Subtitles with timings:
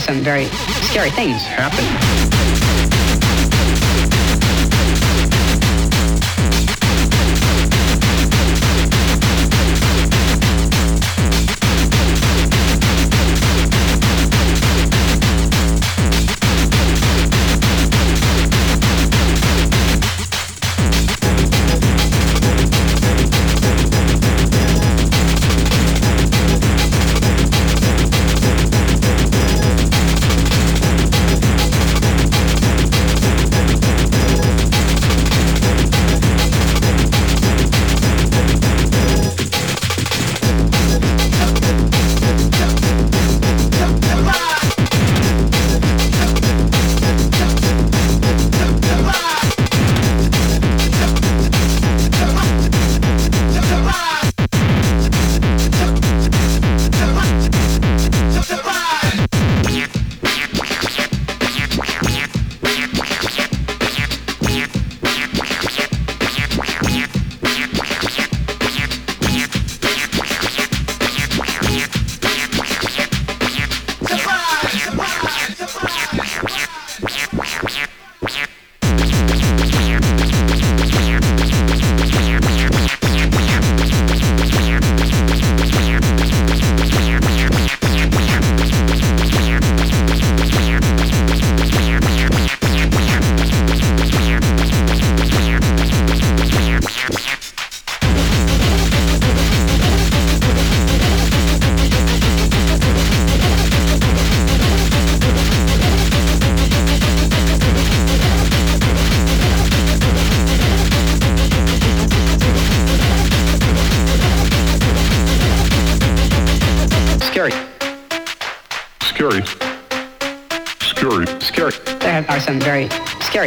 [0.00, 0.46] some very
[0.82, 2.57] scary things happening.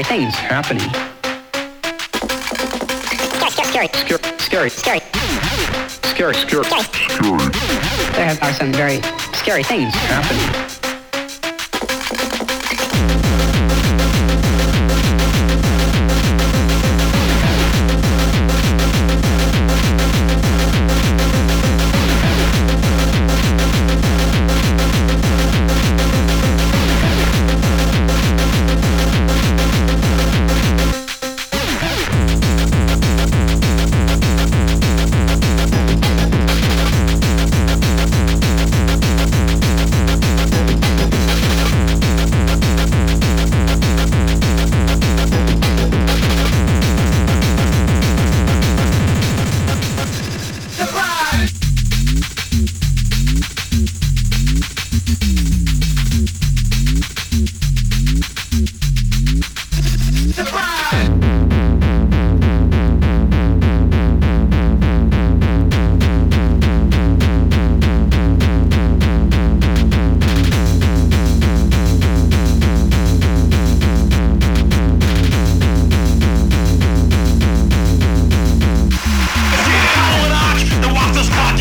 [0.03, 0.89] scary things happening.
[3.51, 4.99] Scary, scary, scary, scary,
[6.03, 7.37] scary, scary, scary.
[8.13, 9.01] There are some very
[9.33, 10.80] scary things happening.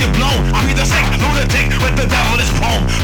[0.00, 2.48] get blown I'm sick, lunatic, with the devil is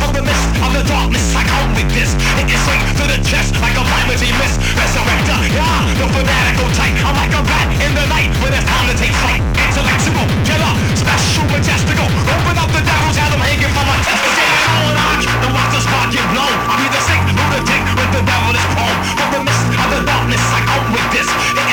[0.00, 3.18] From the mist of the darkness, I come with this It gets straight to the
[3.20, 4.56] chest like a primacy mist.
[4.72, 6.96] Resurrector, yeah, the fanatical type.
[7.04, 9.44] I'm like a bat in the night when it's time to take flight.
[9.60, 12.08] Intellectual, killer, special, majestical.
[12.08, 13.98] Open up the devil's head, I'm hanging from my
[15.36, 15.80] I watch the
[16.12, 20.60] get blown I'm sick, lunatic, with the From the mist of the darkness, I
[20.96, 21.66] with this It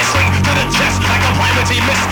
[0.43, 2.03] to the chest like a primacy mist.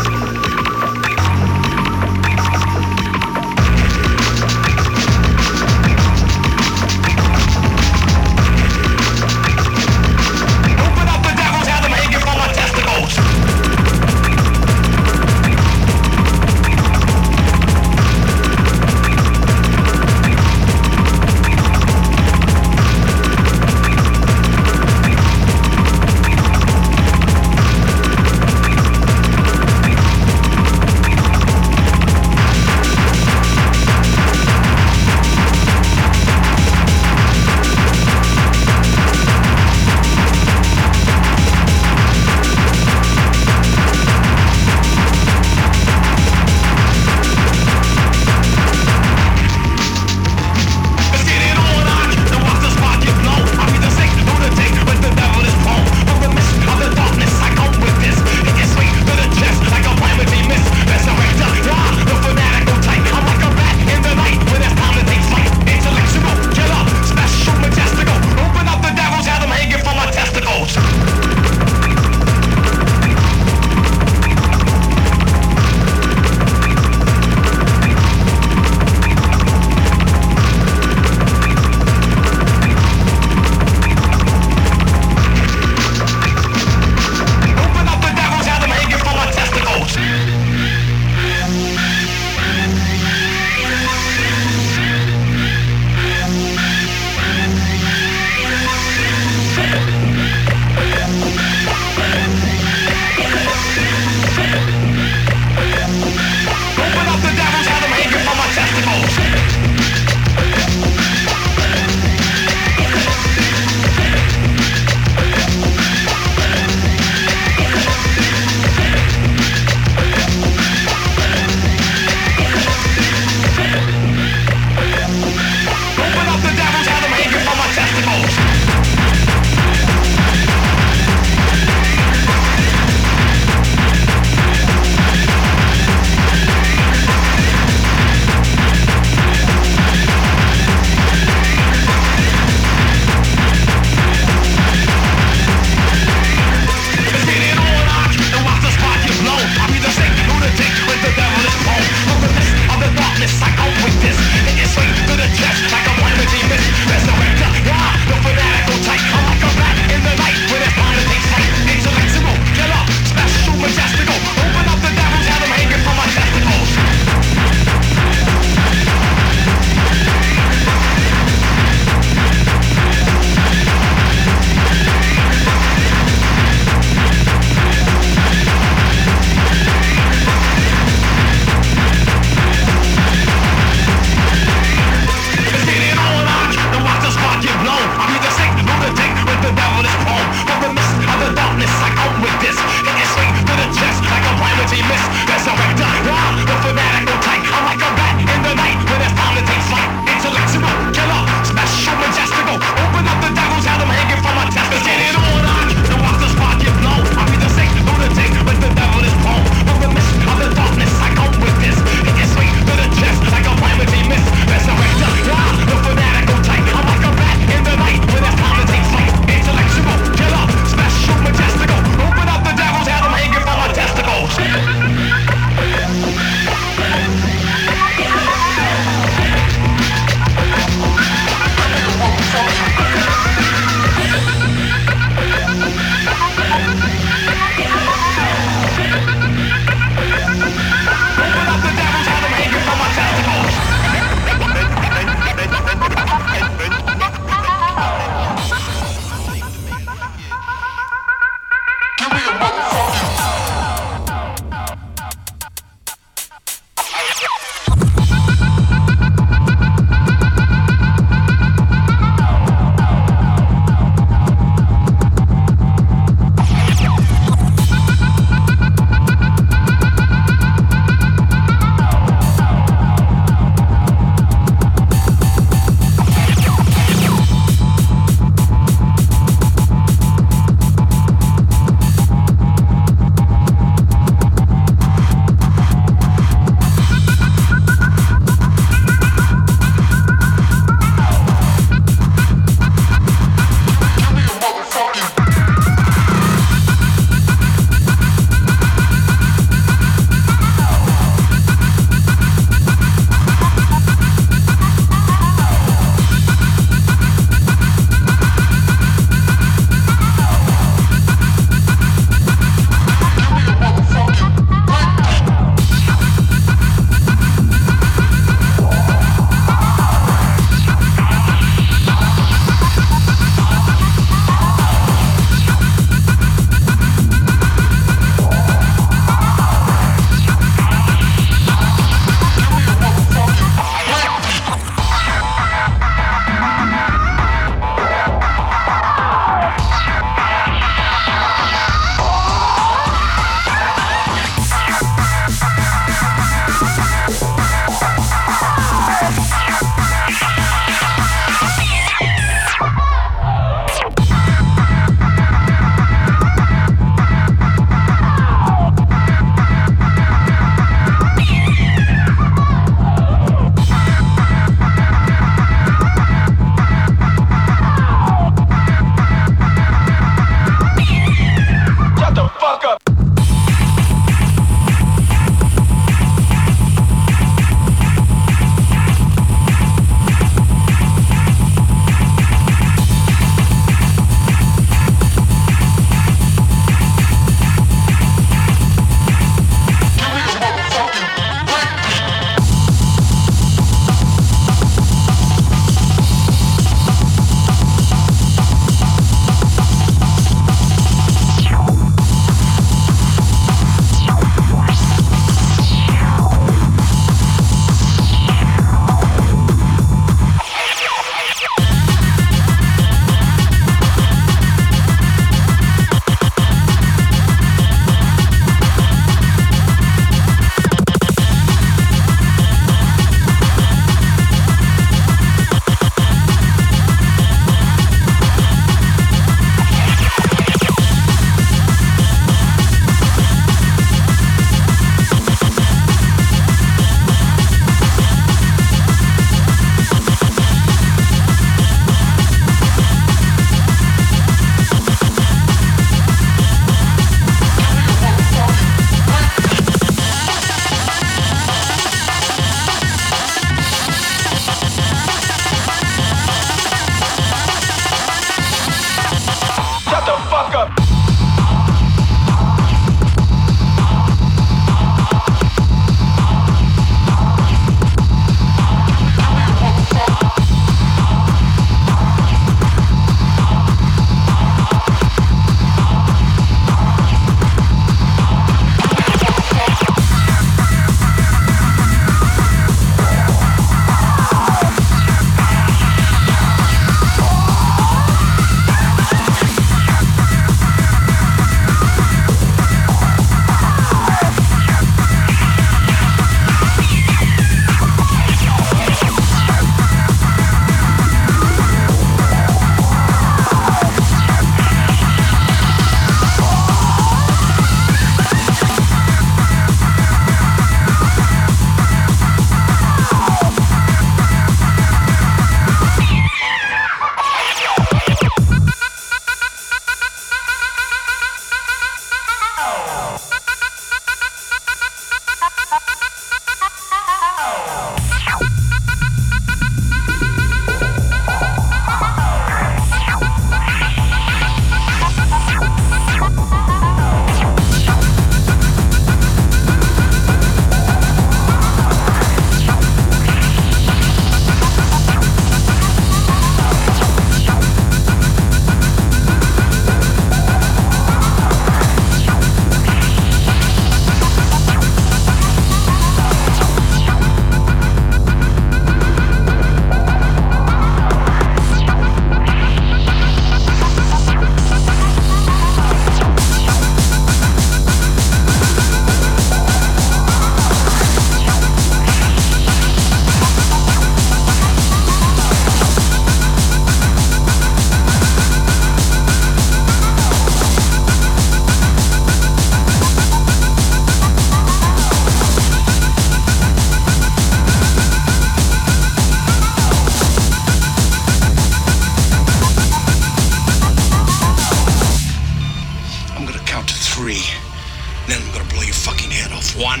[599.78, 600.00] One.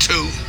[0.00, 0.43] Two.